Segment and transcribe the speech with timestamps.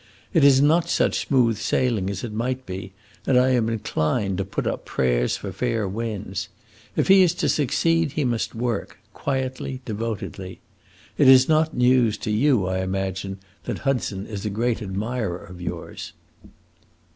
[0.33, 2.91] It is not such smooth sailing as it might be,
[3.27, 6.49] and I am inclined to put up prayers for fair winds.
[6.95, 10.59] If he is to succeed, he must work quietly, devotedly.
[11.19, 15.61] It is not news to you, I imagine, that Hudson is a great admirer of
[15.61, 16.13] yours."